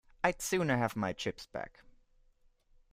I'd 0.23 0.41
sooner 0.41 0.77
have 0.77 0.95
my 0.95 1.13
chips 1.13 1.45
back. 1.45 1.81